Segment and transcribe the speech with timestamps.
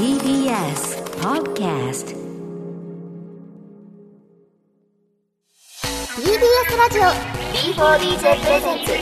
[0.00, 2.16] TBS Podcast
[6.16, 7.02] TBS ラジオ
[7.52, 8.92] B4DJ プレゼンツ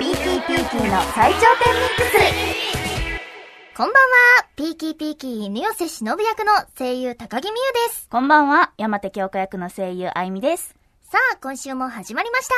[0.00, 4.46] PKPK の最頂点ミックスこんばんは。
[4.56, 7.54] ピーキーピーキー犬寄せ忍役の声優高木美優
[7.88, 8.08] です。
[8.08, 10.74] こんばんは、山手京子役の声優あいみです。
[11.02, 12.54] さあ今週も始まりました。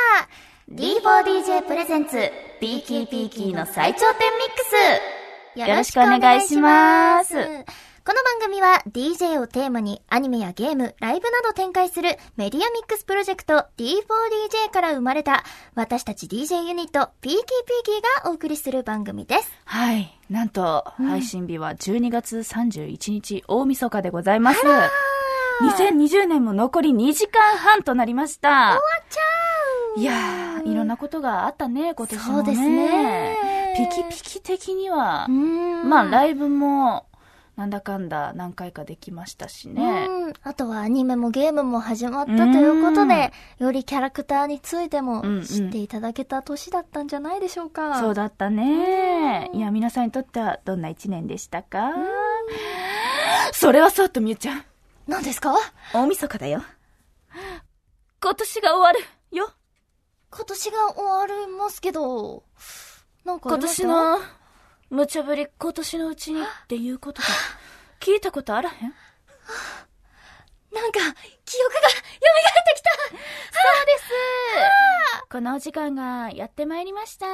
[0.71, 2.15] D4DJ プレゼンツ
[2.61, 4.63] PKPK の最頂点ミック
[5.09, 5.22] ス
[5.55, 17.31] よろしくお願いしますこの番組は DJ をテーマにアニメやゲーム、ライブなど展開するメディアミックスプロジェクト D4DJ から生まれた私たち DJ ユニット PKPK
[18.23, 19.49] がお送りする番組です。
[19.63, 20.19] はい。
[20.29, 24.59] なんと、配信日は12月31日、大晦日でございます。
[25.61, 28.49] 2020年も残り2時間半となりました。
[28.49, 29.21] 終わっちゃ
[29.95, 32.43] ういやー、いろんなことがあったね、今年もね。
[32.43, 33.32] そうですね
[33.75, 37.07] ピキピキ的にはう、んまあ、ライブも、
[37.55, 40.07] なんだかんだ何回かできましたしね。
[40.09, 40.33] うん。
[40.41, 47.99] あとはアニメもゲームも始まったということで、よりキャラクターについてもうんうん知っていただけた年だったんじゃないでしょうか。
[47.99, 49.51] そうだったね。
[49.53, 51.91] いや、皆さんにとってはどんな一年でしたか？
[53.51, 54.63] それはそうとみゆちゃん。
[55.07, 55.53] 何ですか？
[55.93, 56.63] 大晦日だよ。
[58.19, 58.99] 今年が終わる
[59.37, 59.51] よ。
[60.31, 62.43] 今年が終わりますけど、
[63.25, 64.19] なんかあ今年の、
[64.89, 67.27] 無茶ぶり今年のうちにっていうことが、
[67.99, 68.93] 聞いたことあらへん？
[70.73, 70.99] なんか、
[71.45, 74.03] 記憶が蘇ってきたそうです。
[75.29, 77.25] このお時間がやってまいりました。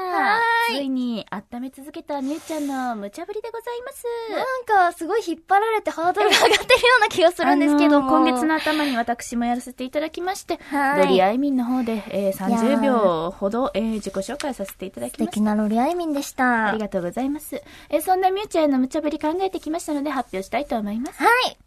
[0.70, 4.06] ついに温め続けたみゆちゃんの無茶ぶりでございます。
[4.32, 8.10] なんか、すごい引っ張られてハードルが上がってるような気がするんですけども。
[8.10, 15.32] 今月の頭に私もやらせていただきまして、はいロリアイミンの方で、えー、いや30ー秒ほど、えー自己紹介させていただき素ました。
[15.34, 16.68] 敵なロリアイミンでした。
[16.68, 17.62] ありがとうございます。
[17.90, 21.22] えーそんなみゆちゃんへの無茶ぶり考えてきましたので発表したいと思います。
[21.22, 21.58] はい。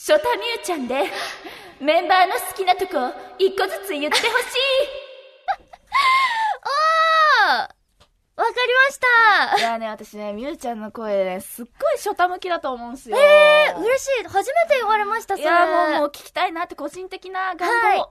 [0.00, 1.10] ショタミュウちゃんで、
[1.80, 4.28] メンバーの好きなとこ、一個ずつ言ってほしい。
[7.42, 7.74] おーわか
[8.36, 8.44] り
[8.76, 9.08] ました
[9.58, 13.18] いやね、私ね、みゆちゃんの声ね、すっごいショタ向きだと思うんですよ。
[13.18, 14.24] えー、嬉しい。
[14.28, 15.42] 初めて言われました、それ。
[15.42, 17.74] いや、もう、もう聞きたいなって個人的な願望。
[17.88, 18.04] はい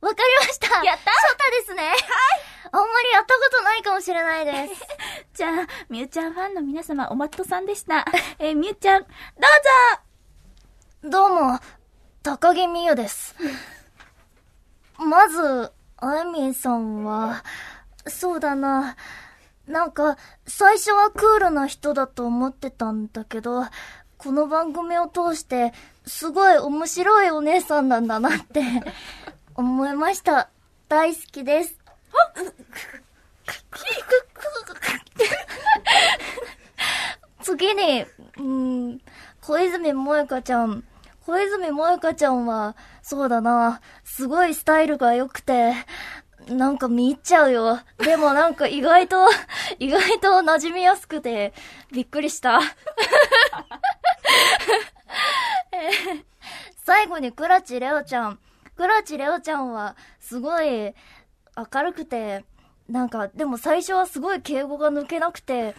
[0.00, 0.82] わかりました。
[0.82, 1.88] やったショタですね。
[1.88, 1.98] はい。
[2.72, 4.82] あんまりやったことないかもしれないです。
[5.34, 5.50] じゃあ、
[5.90, 8.06] みゆちゃんファンの皆様、おまっとさんでした。
[8.38, 9.10] えーみゆちゃん、どう
[9.94, 10.00] ぞ
[11.02, 11.58] どうも、
[12.22, 13.34] 高木美優です。
[14.98, 17.42] まず、あいみんさんは、
[18.06, 18.96] そうだな、
[19.66, 23.64] なんか、最初はクールな人だと思ってたんだけど、
[24.18, 25.72] この番組を通して、
[26.04, 28.60] すごい面白いお姉さんなんだなって、
[29.56, 30.50] 思いました。
[30.90, 31.78] 大好きです。
[37.40, 38.04] 次に、
[38.36, 39.00] うん、
[39.40, 40.84] 小泉萌香ちゃん。
[41.30, 45.74] 小泉萌香ちゃんは、そうだな、すごいスタイルが良くて、
[46.48, 47.78] なんか見入っちゃうよ。
[47.98, 49.28] でもなんか意外と、
[49.78, 51.54] 意外と馴染みやすくて、
[51.92, 52.58] びっくりした。
[56.84, 58.40] 最後にクラチレオちゃん。
[58.74, 60.66] クラチレオちゃんは、すごい
[61.56, 62.44] 明るくて、
[62.90, 65.76] なんか、でも最初はすごい敬語が抜けなくて、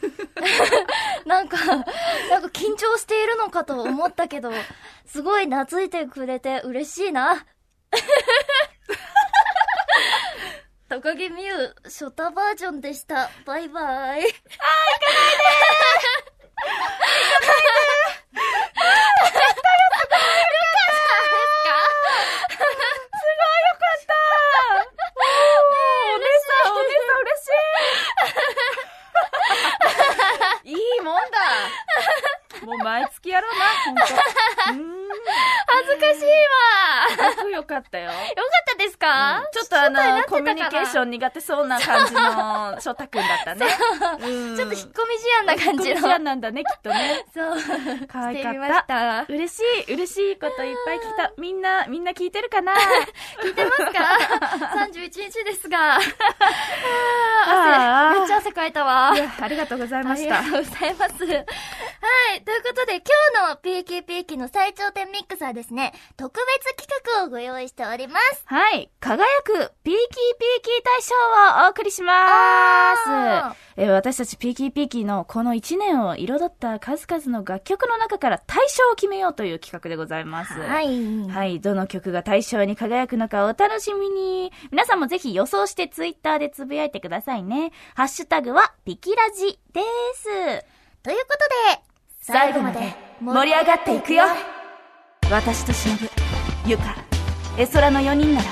[1.25, 4.51] なんか、なんか緊張しているのかと思ったけど、
[5.05, 7.45] すごい懐いてくれて嬉しいな。
[10.87, 13.29] 高木美優、ショタバージョンでした。
[13.45, 14.21] バイバイ。
[14.21, 14.23] お
[26.19, 27.49] 姉さん、お姉さん嬉し
[30.65, 30.71] い。
[30.71, 31.37] いいもんだ。
[32.65, 34.81] もう毎月やろうな、本当。
[34.81, 35.00] うーん。
[35.67, 36.21] 恥ずかしい
[37.19, 37.31] わ。
[37.31, 38.05] すごくよかったよ。
[38.05, 38.17] よかっ
[38.77, 43.65] たですか、ちょっとあの、コミュニケーション苦手そうな感じの、翔太くんだったね。
[44.21, 45.89] うんちょっと引っ込み思案な感じの。
[45.89, 47.25] 引っ込み思案なんだね、きっとね。
[47.33, 47.55] そう。
[48.07, 48.53] 可愛かっ。
[48.53, 49.25] したた。
[49.29, 51.31] 嬉しい、嬉しいこといっぱい聞いた。
[51.37, 52.73] みんな、みんな聞いてるかな？
[53.41, 53.83] 聞いてますか
[54.85, 55.97] ?31 日ですが。
[55.97, 56.07] 汗、
[58.19, 59.13] めっちゃ汗かいたわ。
[59.41, 60.41] ありがとうございましたあ。
[60.41, 61.25] りがとうございます。
[61.25, 61.33] は
[62.35, 62.41] い。
[62.43, 63.03] ということで、今
[63.47, 66.87] 日の PKPK の最頂点ミックスはですね、特別企
[67.17, 68.43] 画をご用意しております。
[68.45, 68.89] はい。
[68.99, 69.53] 輝く
[69.83, 72.13] ピーキーピーキー大賞をお送りしま
[72.95, 73.55] すあ。
[73.77, 80.53] えー私たちピーキーピーキーのこの1年を彩った数々の楽曲の中から大賞を決めようという企画でございます。
[80.53, 81.27] はい。
[81.29, 81.59] はい。
[81.59, 84.51] どの曲が大賞に輝くのかお楽しみに。
[84.71, 87.71] 皆さんもぜひ予想してツイッターでつぶやいてくださいね。
[87.95, 89.81] ハッシュタグはピキラジで
[90.15, 90.25] す。
[91.03, 91.37] というこ
[91.73, 91.81] とで、
[92.21, 94.25] 最後まで盛り上がっていくよ
[95.31, 95.97] 私と忍
[96.65, 96.97] 由香
[97.57, 98.49] 絵空の4人なら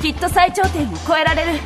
[0.00, 1.58] きっと最頂点を超えられる。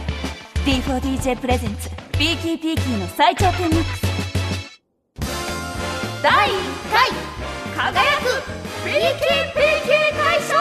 [0.65, 4.03] D4DJ プレゼンツピーキーピーキーの最頂点ミックス。
[6.23, 6.53] 第1
[6.91, 7.11] 回
[7.93, 8.43] 輝く
[8.85, 10.55] ピーキーピーキー大賞！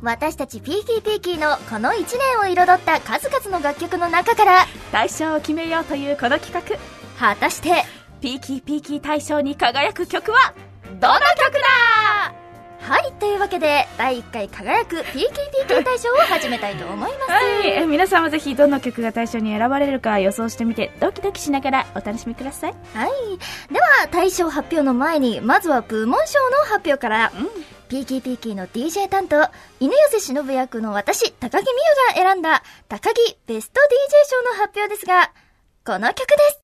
[0.00, 6.62] 私たちピーキーピーキーのこの1年を彩った数々の楽曲の中から大賞を決めようというこの企画。
[7.18, 7.84] 果たして
[8.22, 11.97] ピーキーピーキー大賞に輝く曲はどの曲だ？
[12.88, 23.10] はいというわけで第1回輝く PKPK 大賞を始めたいと思いますはいえ皆さんもぜひどの曲が大賞に選ばれるか予想してみてドキドキしながらお楽しみくださいはい
[23.72, 29.36] では大賞発表の前にまずは部門賞の発表から、うんピーキーピーキーの DJ 担当、
[29.80, 31.70] 犬寄忍役の私、高木美
[32.18, 35.32] 佑が選んだ、高木ベスト DJ 賞の発表ですが、
[35.86, 36.60] この曲です。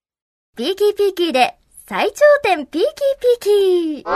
[0.55, 1.57] ピーキーピーキーで、
[1.89, 2.93] 最頂点ピーキー
[3.41, 4.11] ピーキー。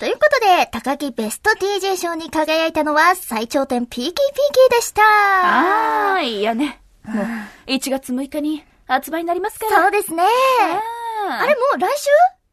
[0.00, 5.02] ということで、高木ベスト DJ 賞に輝いたのは、最頂点ピーキーピーキーでした。
[5.02, 6.80] はーいいやね。
[7.04, 7.26] もう
[7.70, 9.82] 1月6日に発売になりますから。
[9.82, 10.24] そうですね。
[11.28, 11.88] ああれもう来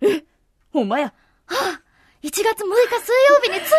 [0.01, 0.23] 週？
[0.71, 1.13] ほんまや
[2.21, 3.73] ?1 月6日水曜日につい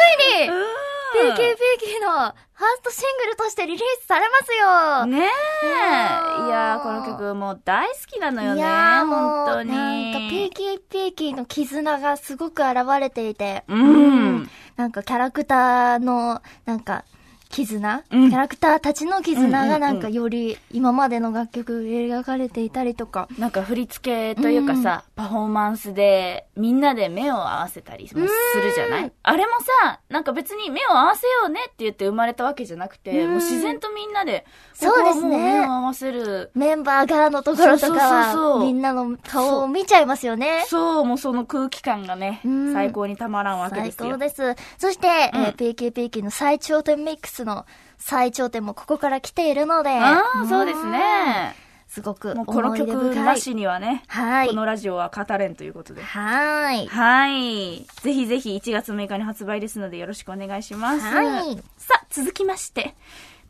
[0.44, 5.06] に、PKPK のファーストシングルとしてリリースされますよ。
[5.06, 5.30] ね
[5.62, 6.31] え
[6.80, 9.70] この曲もう大好きなのよねいやーもう、本当に。
[9.70, 14.48] なんか PKPK の絆がすごく現れていて、うん。
[14.76, 17.04] なんかキャラクターの、なんか、
[17.52, 23.28] 絆、うんキャラクターたちの絆うんうんうんがなんかより今までの楽曲描かれていたりとか。
[23.38, 28.28] なんか振り付けというかさ、パフォーマンスでみんなで目を合わせたりもする
[28.74, 29.12] じゃない？
[29.22, 29.52] あれも
[29.82, 36.50] さ、なんか別に目を合わせようねって言って生まれたわけじゃなくて、うんもう自然とみんなで、そうですね目を合わせる。
[36.54, 40.64] メンバーからのところとかそうそうそうは、そうみんなの顔を見ちゃいますよね。
[40.68, 44.10] そう、もうその空気感がね、うん最高にたまらんわけで最すよ。
[44.12, 44.56] 高です。
[44.78, 47.66] そして、うんえー PKPK の最頂点ミックスの
[47.98, 49.90] 最頂点もここから来ているので。
[49.90, 50.84] ああ、んそうです。
[50.86, 51.54] ね。
[51.88, 53.22] すごくもうこの曲深。
[53.22, 54.54] ないしにはね、はいこ。
[54.54, 56.02] のラジオは語れんということで。
[56.02, 56.86] はーい。
[56.88, 57.86] はい。
[58.00, 61.00] ぜひぜひ1月6日に発売ですのでよろしくお願いします。
[61.00, 62.94] はいさあ、続きまして、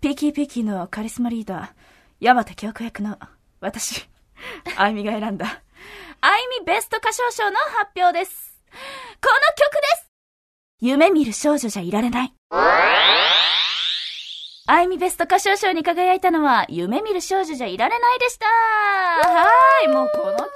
[0.00, 1.68] ピーキーピーキーのカリスマリーダー、
[2.18, 3.16] 山田京子役の
[3.60, 4.08] 私、
[4.76, 5.46] あいみが選んだ、
[6.20, 8.58] あいみベスト歌唱賞の発表です。
[8.72, 8.76] こ
[9.28, 10.10] の曲です
[10.80, 12.34] 夢見る少女じゃいられない。
[14.68, 18.46] あいみベスト歌唱賞に輝いたのは、夢見る少女じゃいられないでした。
[18.46, 19.48] は
[19.84, 20.52] い、もうこの曲はね、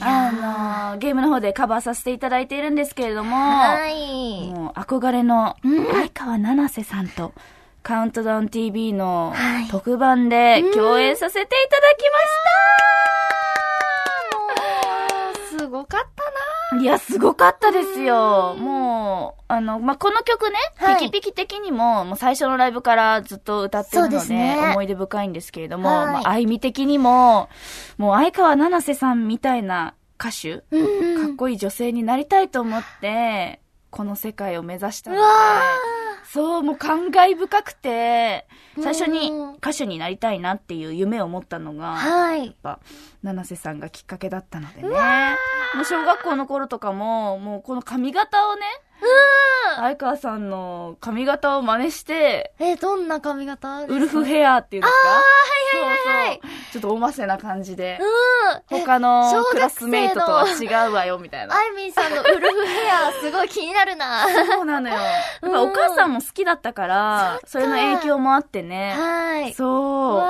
[0.00, 4.50] あの、ゲームの方でカバーさせていただいているんですけれども、はい。
[4.50, 7.32] もう憧れの相川七瀬さんと、
[7.84, 12.02] カウントダウン TV のはい特番で共演させていただき
[15.54, 16.11] もう、すごかったました。
[16.80, 18.54] いや、すごかったですよ。
[18.58, 27.48] もう、あの、まあ、この曲ね、はいピキピキ的にも、もう最初のライブからずっと歌ってるので、ですね思い出深いんですけれども、はいまあ、あいみ的にも、
[27.98, 30.62] もう相川七瀬さんみたいな歌手、な。
[30.70, 33.60] うんかっこいい女性になりたいと思って、
[33.90, 35.30] この世界を目指したのうで、わ
[36.24, 38.46] そう、もう感慨深くて、
[38.82, 42.56] 最初にうん歌手になりたいなっていう夢を持ったのーが、やっはい。
[42.62, 42.80] ぱ、
[43.22, 44.88] 七瀬さんがきっかけだったのでね。
[45.74, 48.62] もう小学校の頃とかも、もうこの髪型をね、
[49.82, 53.82] 相川さんの髪型を真似して、え、どんな髪型？
[53.82, 54.98] ウルフヘアっていうんですか？
[55.08, 56.72] あーはいはいはいそうそう。
[56.72, 57.98] ちょっとおませな感じで、
[58.70, 58.80] うん。
[58.80, 61.56] 他のクラスメイトとは違うわよ、みたいな。
[61.56, 64.24] あいみんさんのウルフヘア、すごい気になるな。
[64.46, 64.94] そうなのよ。
[64.94, 65.00] や
[65.48, 68.94] っぱお母さんも好きだったから、それの影響もあってね。
[68.96, 69.54] はい。
[69.54, 70.16] そう。
[70.16, 70.24] わ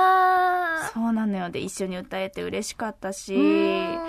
[0.89, 1.49] ーそうなのよ。
[1.49, 3.99] で、一緒に歌えて嬉しかったしうん、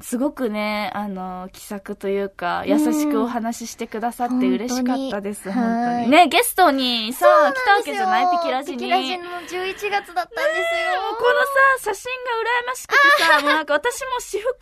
[0.00, 6.10] すごくね、あの、気さくというか、優しくお話ししてくださって嬉しかったです、本当に本当はいに。
[6.10, 8.78] ね、ゲストにさ、来たわけじゃないピキラジに。
[8.78, 11.02] ピキラジの11月だったんですよ。
[11.02, 11.40] もうこの
[11.78, 12.30] さ、写真が
[12.64, 14.56] 羨ましくてさ、 もうなんか私も私服の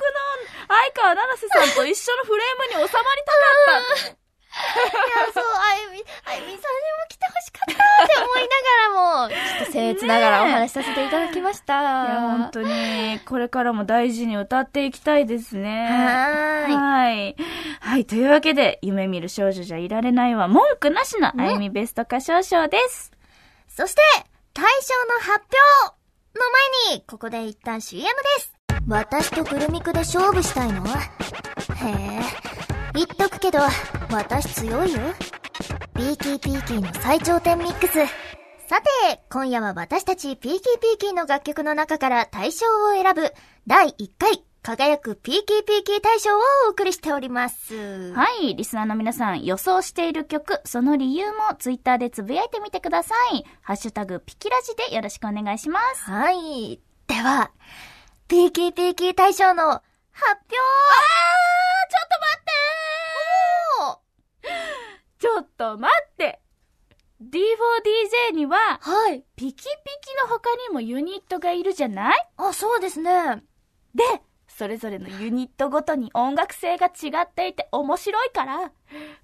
[0.68, 4.20] 相川七瀬さんと一緒のフレームに収まりたかったと思う。
[4.50, 11.80] いや、そう、あゆみ、あゆみさんにも来てほしかったって思いながらも、ちょっと僭越ながらお話しさせていただきました。
[11.80, 15.86] いや、本当に、これからも大事に歌っていきたいですね。
[15.88, 17.36] はーいはい。
[17.80, 18.04] はい。
[18.04, 23.12] というわけで、夢見る少女じゃいられないは文句なしのあゆみベスト歌唱賞です。
[23.68, 24.02] そして、
[24.52, 25.46] 大賞の発
[25.84, 26.44] 表の
[26.88, 28.10] 前に、ここで一旦 CM で
[28.42, 28.52] す。
[28.88, 30.86] 私とグルミクで勝負したいの？
[30.86, 32.20] へえ。
[32.94, 33.60] 言っとくけど、
[34.10, 34.98] 私強いよ。
[35.94, 37.98] ピーキーピーキーの最頂点ミックス。
[38.70, 43.32] さて、今夜は私たちピーキーピーキーの楽曲の中から大賞を選ぶ
[43.66, 48.12] 第1回輝くピーキーピーキー大賞をお送りしております。
[48.12, 48.54] はい。
[48.54, 53.44] リスナーの皆さん、予想している曲、その理由もツイッターでつぶやいてみてください。
[53.60, 56.04] ハッシュタグ、ピキラジでよろしくお願いします。
[56.04, 56.80] はい。
[57.08, 57.50] では、
[58.28, 59.82] ピーキーピーキー大賞の発
[60.44, 60.56] 表
[65.18, 66.09] ちょっと待って
[67.22, 69.24] !D4DJ には、はい。
[69.36, 69.66] ピキピキ
[70.22, 72.28] の他にもユニットがいるじゃない？
[72.36, 73.42] あ、そうですね。
[73.94, 74.04] で、
[74.48, 78.72] それぞれのユニットごとに音楽性が違っていて面白いから、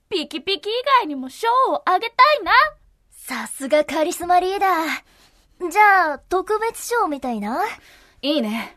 [0.09, 2.53] ピキピキ以外にも賞をあげたいな
[3.11, 5.71] さすがカリスマリーダー。
[5.71, 7.65] じゃあ、特別賞みたいな？
[8.23, 8.77] いいね。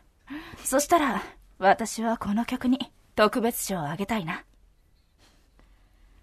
[0.64, 1.22] そしたら、
[1.58, 4.44] 私はこの曲に特別賞をあげたいな。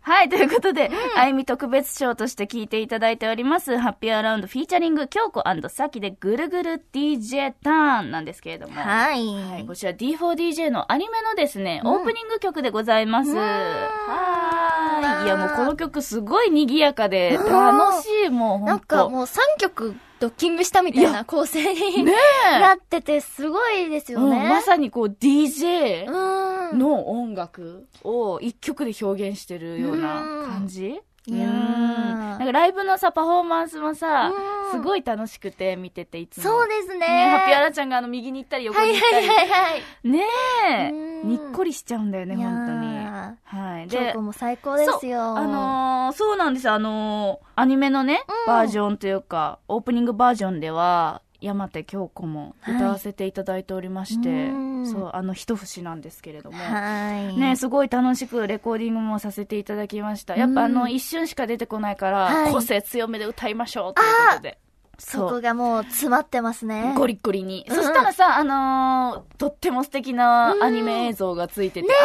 [0.08, 8.74] はい、ということで、あゆみ特別賞として聞いていただいております、ハッピーアラウンドフィーチャリング、京子サキでぐるぐる DJ ターンなんですけれども。
[8.76, 9.26] はい。
[9.26, 13.32] はい、こちら D4DJ のアニメのですね、うんオープニング曲でございます。
[13.32, 15.26] うんはーい。
[15.26, 18.68] いや、もうこの曲すごい賑やかで、うん楽しい、もうほんと。
[18.70, 22.14] なんかもう3曲ドッキングしたみたいな構成にね
[22.56, 24.50] えなっててすごいですようんね。
[24.50, 26.80] まさにこう DJ うん。
[26.80, 31.00] の音楽を一曲で表現してるような感じ？
[31.30, 36.44] なんかライブのさ、パフォーマンスもさう、んすごい楽しくて見てていつも。
[36.44, 37.00] そうですね。
[37.00, 39.28] ねハッピーアラちゃんがあの右に行ったり横はいに行ったり。
[39.28, 40.08] はいはいはい。
[40.10, 40.24] ね
[40.70, 40.94] えう
[41.26, 43.07] んにっこりしちゃうんだよね、本当に。
[43.44, 43.88] はい。
[43.88, 45.38] 京子も最高ですよ。
[45.38, 46.74] あのーそうなんですよ。
[46.74, 56.58] あのーアニメのね、うんバージョンというか、オープニングバージョンでは、山手京子も歌わせていただいておりまして、うんそう、あの一節なんですけれども。
[56.58, 57.38] はい。
[57.38, 60.36] ね、すごい楽しくレコーディングもさせていただきました。
[60.36, 64.58] やっぱあの、うん一瞬しか出てこないから、はい個性強めで歌いましょうということで。
[65.00, 66.94] そこがもう詰まってますね。
[66.98, 67.66] ゴリッゴリに。
[67.70, 67.75] うん。
[67.75, 71.98] そしたらさ、あのーとっても素敵なアニメ映像がついてて、ああ、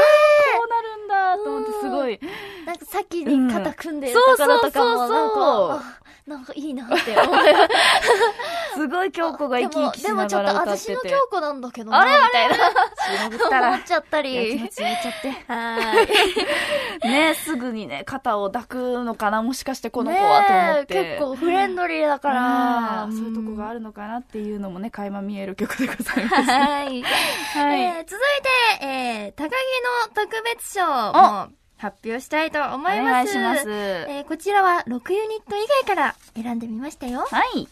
[0.58, 2.20] こうなるんだと思ってすごい、
[2.66, 4.36] なんか先に肩組んでるうん。
[4.36, 7.48] ところとかもそうそうそうなんそうか、あなんかいいなって思います。
[8.74, 10.92] すごい京子が生き生きしなでもちょっとがら歌ってて。
[10.92, 13.68] 私の京子なんだけどな、あれみたいな。
[13.68, 14.70] 思っ、ちゃったいや気持り。
[14.70, 15.30] ち入れちゃって。
[15.52, 16.02] は
[17.04, 17.08] い。
[17.08, 21.16] ねすぐにね、肩を抱くのかな、もしかしてこの子はと思って。
[21.16, 23.04] 結構フレンドリーだから。
[23.04, 26.50] うんそういうとこがあるのかなっていうのもね、垣間見える曲でございます。
[26.50, 27.02] はい。
[27.02, 27.80] はい。
[27.82, 28.20] えー続
[28.78, 31.48] いて、えー、高木の特別賞も
[31.82, 33.00] 発表したいと思います。
[33.00, 33.70] お願いします。
[33.70, 37.26] えーこちらは6ユニット以外から選んでみましたよ。
[37.28, 37.68] はい。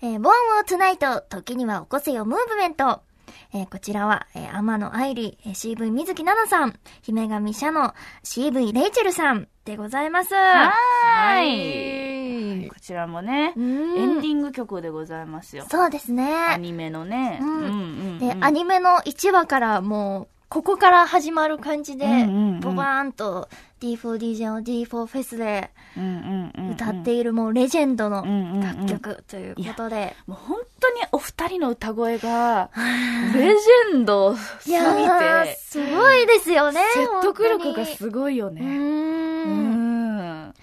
[0.00, 3.02] えー、ボーンオートナイト、時には起こせよムーブメント。
[3.54, 10.34] えーこちらは、えー、天野愛理、えー CV 水木奈々さん、姫神シャノ、CV レイチェルさんでございます。
[10.34, 12.68] はーいい。
[12.68, 15.66] こちらもね、うんエンディング曲でございますよ。
[15.70, 16.58] そうですアね。
[16.58, 17.38] ニメのね。
[17.42, 22.04] うんうんうんで、アニメの1話からもう、ここから始まる感じで、
[22.60, 23.48] ボバーンと
[23.80, 25.70] D4DJ の D4 フェスで
[26.74, 28.22] 歌っているもうレジェンドの
[28.60, 30.14] 楽曲ということで。
[30.26, 32.68] もう本当にお二人の歌声が、
[33.34, 36.82] レジェンドすぎて、すごいですよね。
[36.92, 38.60] 説得力が本すごいよね。
[38.60, 40.54] うん。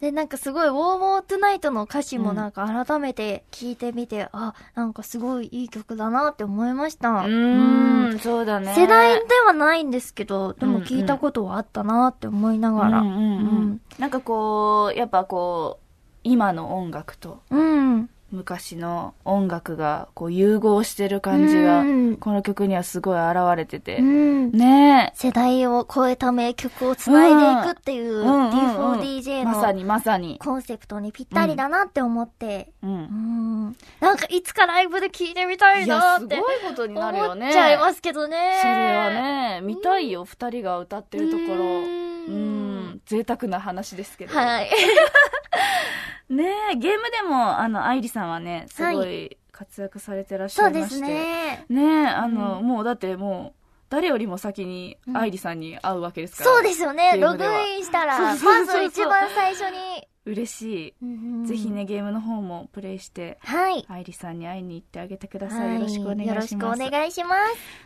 [0.00, 7.10] で、なんかすごい、ウォーウォートゥナイトの歌詞もなんか改めて聞いてみて、あ、なんかすごいいい曲だなって思いました。
[7.10, 8.74] うーん、そうだね。
[8.74, 13.00] 世代ではないんですけど、でも聞いたことはあったなって思いながら。
[13.00, 13.20] うんうんう
[13.64, 15.84] んなんかこう、やっぱこう、
[16.22, 18.08] 今の音楽とうん。
[18.30, 24.02] 昔の音楽がこう融合してる感じがうん、この曲にはすごい現れててう。
[24.02, 24.50] ん。
[24.52, 28.16] ね世代を超えた名曲を繋いでいくっていうえ。
[28.18, 30.38] うんうんうん D4DJ のまさにまさに。
[30.38, 32.86] コンセプトにぴったりだなって思って、う。
[32.86, 33.76] うんん。
[34.00, 37.46] なんかいつかライブで聴いてみたいなってすごいことになるよね。
[37.46, 38.58] 思っちゃいますけどね。
[38.60, 41.64] それはね、見たいよ、二人が歌ってるところ。
[41.64, 44.34] ううんん、贅沢な話ですけど。
[44.34, 44.70] はい。
[46.28, 50.88] ねえ、ゲームでも、あの、愛理さんはね、すごい活躍されてらっしゃいまして。
[50.90, 51.64] そうですね。
[51.68, 56.50] ねえ、あの、もうだってもう、誰よりも先にうん愛理さんに会うわけですから。
[56.50, 57.16] そうですよね。
[57.18, 60.06] ログインしたら、そうそうそうそうまず一番最初に。
[60.26, 61.46] 嬉しうんい。
[61.46, 63.86] ぜひね、ゲームの方もプレイして、はい。
[63.88, 65.56] 愛理さんに会いに行ってあげてくださ。
[65.56, 66.34] はいいよろしくお願いします。
[66.34, 67.36] よろしくお願いしま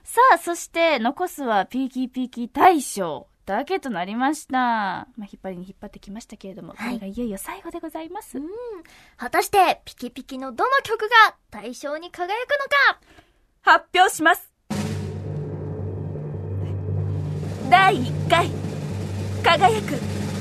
[0.03, 0.15] す。
[0.15, 4.53] さあ、そして、残すはピーキーピーキー大賞だけとなりました。
[4.53, 8.39] まあ、引っ張りに引っ張ってきましたけれども、はいこれがいよいよ最後でございます。
[8.39, 8.45] うん。
[9.17, 12.35] 果たして、ピキピキのどの曲が大賞に輝くの
[13.01, 13.23] か？
[13.63, 14.51] 発表します
[17.71, 18.51] 第1回
[19.43, 19.91] 輝く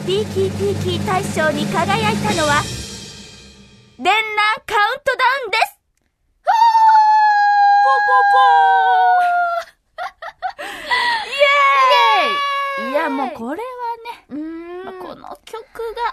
[0.07, 2.63] ピーキーピーキー大賞に輝いたのは
[3.97, 4.15] デンナー
[4.65, 5.79] カウントダウンです
[6.43, 6.53] ポー
[8.07, 8.30] ポーポ
[13.11, 13.61] もうこれ
[14.29, 14.35] はね、
[14.85, 15.29] まあ、この曲が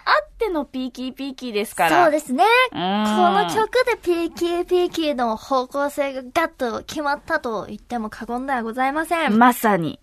[0.05, 2.05] あってのピーキーピーキーですから。
[2.05, 2.45] そうですね。
[2.71, 9.39] この曲でピーキーピーキーの方向性がガッと決まったと言っても過言ではございません。
[9.39, 10.01] まさに、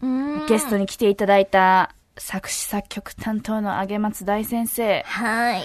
[0.47, 5.03] ゲストに来ていただいた作詞作曲担当のあげまつ大先生。
[5.03, 5.63] はい。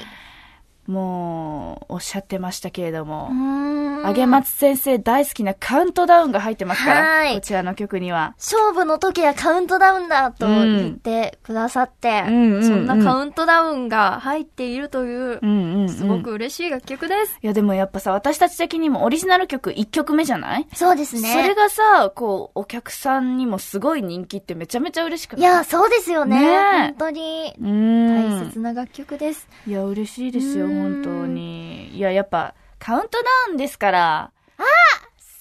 [0.90, 8.34] もう、おっしゃってましたけれどもう、ん上松先生大好きなカウントダウンが入ってますから、はいこちらの曲には。
[8.38, 15.88] 勝負の時はカウントダウンだと言ってくださって、うんうんうんそんなカウントダウンが入っているというう、んうん、うん。
[15.88, 17.38] すごく嬉しい楽曲です。
[17.42, 20.66] いやでもやっぱさ、私たち的にもオリジナル曲1曲目じゃない？
[20.74, 21.28] そうですね。
[21.32, 25.40] それがさ、こう、お客さんにもすごい人気ってめちゃめちゃ嬉しくない？
[25.42, 26.40] いや、そうですよね。
[26.40, 27.54] ねえ本当に。
[27.60, 29.46] 大切な楽曲です。
[29.66, 31.96] いや、嬉しいですよ、うん本当に。
[31.96, 34.32] いや、やっぱ、カウントダウンですから。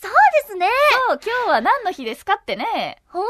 [0.01, 0.11] そう
[0.47, 0.67] ですね。
[1.09, 3.01] そう、今日は何の日ですかってね。
[3.07, 3.25] 本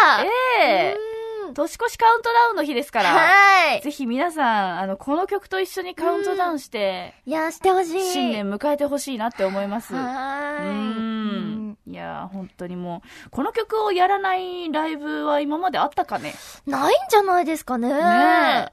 [0.00, 0.24] 当だ。
[0.24, 3.10] ええうん年越しカウントダウンの日ですから。
[3.10, 3.80] はい。
[3.82, 8.12] ぜひ皆さん、あの、この曲と一緒にカウントダウンして、いや、してほしい。
[8.12, 9.94] 新年迎えてほしいなって思います。
[9.94, 10.70] はうーい。
[10.70, 11.78] ん。
[11.86, 16.34] いや、本当にもう、この曲をやらないライブは今まであったかね
[16.66, 17.88] ないんじゃないですかね。
[17.88, 18.72] ね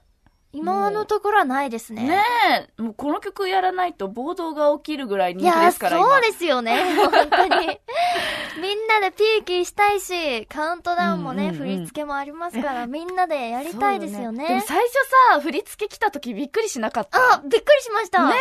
[0.52, 2.02] 今のところはないですね。
[2.08, 2.22] ね
[2.78, 6.20] え、もうこの曲やらないと暴動が起きるぐらいい人気でや、すから、そう今。
[6.20, 6.94] ですよね。
[6.96, 7.80] 本当に。
[8.60, 14.46] みんなでピーキーしたいし、カウントダウンもね、うんうんうん振り付けもありますから、みんなでやりたいですよね。
[14.46, 14.92] でも最初
[15.30, 17.18] さ、振り付け来た時びっくりしなかった。
[17.34, 18.28] あ、びっくりしました。
[18.28, 18.34] ね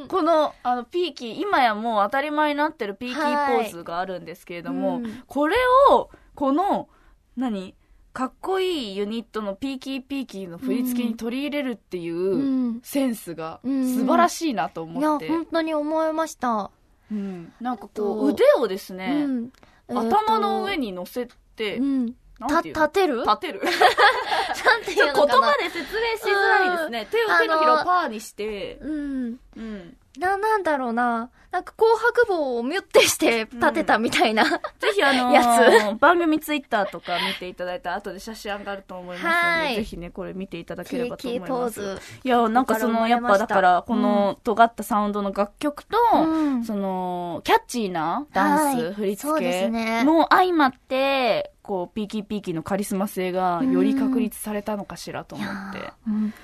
[0.00, 5.56] うんこの、あの、ピーキー、今やもう当たり前になってるピーキはいーポーズがあるんですけれども、うんこれ
[5.90, 6.88] を、この、
[7.36, 7.74] 何？
[8.14, 15.28] かっこいいユニットのピーキーピーキーの振り付けに取り入れるっていううんセンスがうん素晴らしいなといや、思って。
[15.28, 16.70] 本当に思いました。
[17.10, 19.50] うんなんかことう、腕をですね、うん。
[19.88, 22.06] 頭の上に、に乗せて、うん。
[22.06, 23.22] 立てる？
[23.22, 23.60] 立てる
[24.64, 27.08] なんていちょっと言うのかな葉で説明しづらいですね。
[27.10, 29.40] 手を手のひらをパーにして、うん。
[29.56, 29.96] うん。
[30.18, 31.30] な、なんだろうな。
[31.54, 34.42] なんか紅白棒をミュッてして立てたみたいな。
[34.44, 34.58] ぜ
[34.92, 41.80] ひあのーや番組ツイッターとか見ていただいた後で写真上がると思いますので、はいぜひね、これ見ていただければと思います。
[41.80, 42.00] ズ。
[42.24, 49.68] いや、なんかその、やっぱだから、この尖ったサウンドの楽曲と、うんその、キャッチーなダンス、はい振り付け
[50.04, 55.92] も相まって、こう、ピーキーピーキーのカリスマ性がより確立されたのかしらと思って。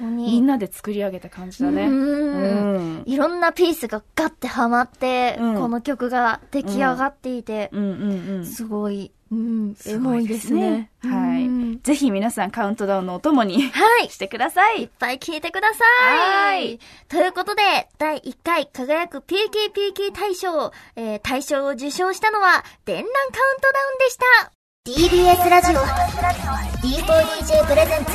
[0.00, 1.86] みんなで作り上げた感じだね。
[1.86, 3.02] うんうん。
[3.04, 8.46] いろんなピースがガッてはまって、うんこの曲が出来上がっていて、うんうんうん。
[8.46, 10.90] すごい、うん、エモいすごいでですすねね。。
[11.10, 11.78] はうんい。
[11.82, 14.08] ぜひ皆さんカウントダウンのお供にはい。
[14.10, 14.82] してください。
[14.82, 16.56] いっぱい聞いてください。
[16.56, 17.62] はいということで、
[17.98, 24.52] 第1回輝く PKPK 大賞、えー大賞を受賞したのは、電乱カウントダウンでした。
[24.86, 28.12] TBS ラジオ D4DJ プレゼンツ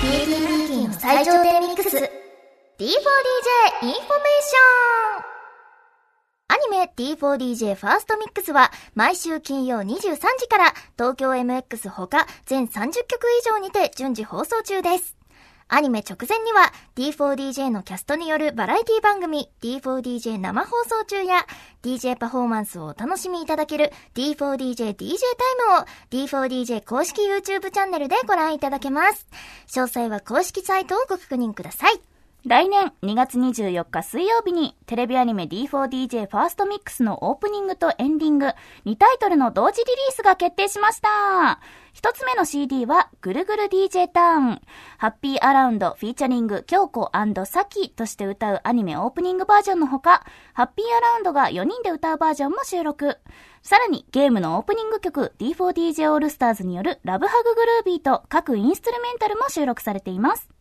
[0.00, 2.08] PKPK の最頂点ミックス D4DJ イン
[2.86, 5.33] フォメーションア
[6.54, 15.16] アニメ D4DJ ファーストミックスは毎週金曜23時から東京 MX ほか全30局以上にて順次放送中です。
[15.66, 21.44] アニメ直前には D4DJ のキャストによるバラエティ番組 D4DJ 生放送中や
[21.82, 25.08] DJ パフォーマンスをお楽しみいただける D4DJ DJ タイム
[25.80, 29.26] を D4DJ 公式 YouTube チャンネルでご覧いただけます。
[29.66, 32.13] 詳細は公式サイトをご確認ください。
[32.46, 38.48] 来年2月24日水曜日にテレビアニメ D4DJ ファーストミックスのオープニングとエンディング
[38.84, 41.58] 2タイトルの同時リリースが決定しました。
[41.94, 44.60] 一つ目の CD はぐるぐる DJ ターン。
[44.98, 47.10] ハッピーアラウンドフィーチャリング京子
[47.46, 53.16] サキとして歌うアニメオープニングバージョンのほか、ハッピーアラウンドが4人で歌うバージョンも収録。
[53.62, 60.53] さらにゲームのオープニング曲 D4DJ オールスターズによるラブハググルービーと各インストゥルメンタルも収録されています。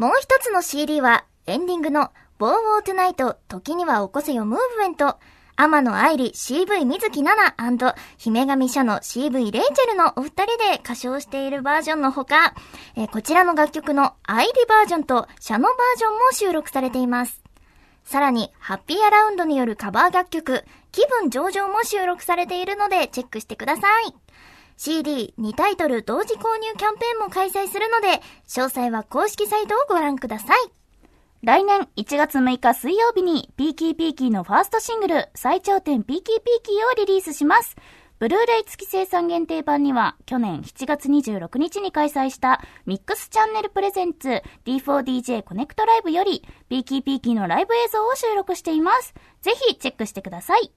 [0.00, 5.18] もう一つの CD は、エンディングの、ボーウォートナイト、時には起こせよムーブメント、
[5.56, 12.54] 天野愛理 CV 水木奈々姫神社の CV レイチェルのお二人で歌唱しているバージョンのほか、
[12.96, 17.42] えーこちらの楽曲の愛理バージョンとシャノバージョンも収録されています。
[18.02, 24.14] さらに、ハッピーアラウンドによるカバー楽曲、気分上々も収録されているのでチェックしてください。
[24.80, 30.56] CD2 タイトル同時購入キャンペーンも開催するので、詳細は公式サイトをご覧ください。
[31.42, 37.76] 来年1月6日水曜日にピーキーピーキーのファーストシングル最頂点ピーキーピーキーをリリースします。
[38.18, 49.12] ブルーレイ付き生産限定版には去年7月26日に開催したミックスチャンネルプレゼンツ D4DJ コネクトライブよりピーキーピーキーのライブ映像を収録しています。
[49.42, 50.72] ぜひチェックしてください。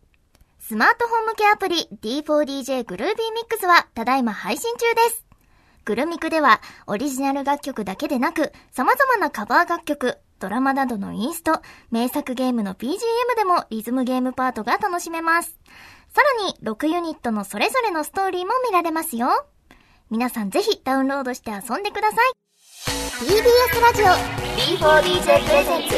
[0.66, 5.26] スマートフォン向けアプリ D4DJ グルービーミックスはただいま配信中です。
[5.84, 12.96] グルミクではオリジナル楽曲だけでなく様々なカバー楽曲、ドラマなどのインスト、名作ゲームの BGM
[13.36, 15.60] でもリズムゲームパートが楽しめます。
[16.16, 19.28] さらに、6ユニットのそれぞれのストーリーも見られますよ。
[20.10, 22.32] 皆さんぜひダウンロードして遊んでください。
[23.20, 24.06] TBS ラジオ
[24.78, 25.96] D4DJ プレゼンツ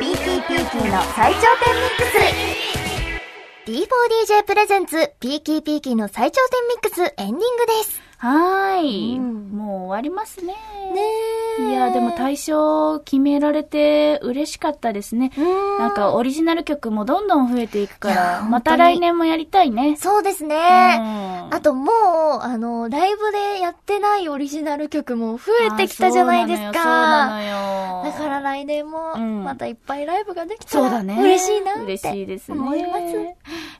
[0.00, 2.49] PKPK の最頂点ミックス
[3.70, 8.09] D4DJ プレゼンツピーキーピーキーの最頂点ミックスエンディングです。
[8.20, 9.16] はーい。
[9.16, 10.54] うんもう終わりますね。
[11.58, 15.32] ねいや、でも大賞決められて嬉しかったですね。
[15.36, 19.96] うんなんかオリジナル曲もどんどん増えていくから、また来年もやりたいね。
[19.96, 20.54] そうですね。
[20.54, 21.94] うんあともう、
[22.42, 26.72] あの、ライブでやってないオリジナル曲も増えてきたじゃないですか。
[26.74, 28.04] そうなのよ。
[28.04, 31.18] だから来年も、うんまたいっぱいライブができたら、そうだね。
[31.20, 32.58] 嬉しいなって嬉しいですね。
[32.58, 33.02] 思います。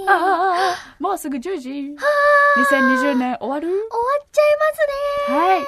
[0.09, 1.69] ああ、もうすぐ10時。
[1.71, 3.69] 2020年終わる？
[3.69, 3.83] 終わ
[4.25, 5.61] っちゃいますねはい。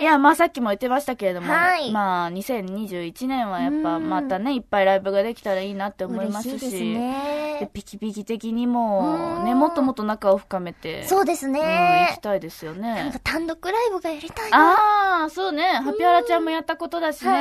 [0.00, 7.70] いや、まあさっきも言ってましたけれども、はいまあ2021年はやっぱうんまたね、いっぱいライブができたらいいなって思いますし、嬉しね。
[7.72, 12.20] ピキピキ的にも、うんね、もっともっと仲を深めて、そうですうん、行ねき。
[12.20, 13.20] たいですよなんねか。
[13.22, 14.72] 単独ライブがやりたいな。
[14.72, 17.32] ああ、そうね、ハピアラちゃんもやったことだしは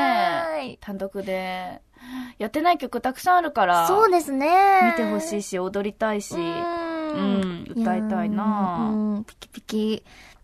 [0.58, 1.82] ねい、単独で。
[2.38, 4.48] やってない曲たくさんあるから、そうですね。
[4.84, 10.04] 見てほしいし、踊りたいし、うんうん歌いたいなうん、ピキピキ、ピ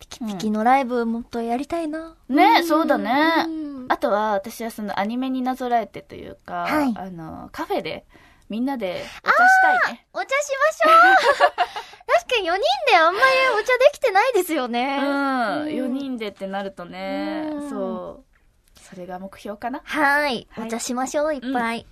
[0.10, 2.16] キピキのライブもっとやりたいな。
[2.28, 3.46] ね、んそうだね。
[3.48, 8.06] うんあとは、私はそのアニメになぞらえてというか、はいあの、カフェで
[8.48, 10.08] みんなでお茶したいね。
[10.14, 10.36] お茶しま
[10.74, 11.56] しょう
[12.22, 15.00] 確かに4人であんまりお茶できてないですよね。
[15.02, 18.80] うん、うん4人でってなるとね、うんそう。
[18.80, 19.82] それが目標かな。
[19.84, 20.48] はい。
[20.52, 21.86] はいお茶しましょう、いっぱい。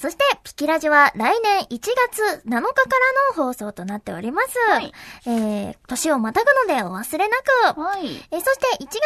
[0.00, 4.58] そして、ピキラジは来年1月7日からの放送となっております。
[4.70, 4.92] はい
[5.26, 7.36] えー、年をまたぐのでお忘れな
[7.74, 7.80] く。
[7.80, 8.06] はい。
[8.30, 9.02] えーそして1月のパ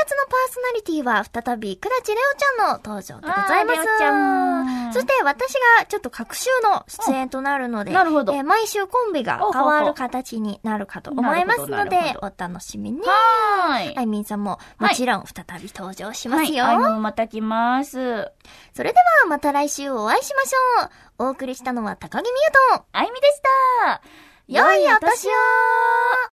[0.48, 4.94] ーソナリティは再び倉地レオちゃんの登場でございます。
[4.94, 13.00] そして私がちょっと各週の出演となるので、なるほどえー毎週コンビが変わる形になるかと思いますのでお楽しみに。
[13.00, 13.98] はーい。
[13.98, 16.64] あいみんさんももちろん再び登場しますよ。
[16.64, 18.30] はい、あの、また来ます。
[18.76, 20.83] それではまた来週お会いしましょう。
[21.18, 22.34] お送りしたのは高木美優
[22.78, 23.40] と、あいみでし
[23.84, 24.02] た。
[24.46, 25.30] 良いお年を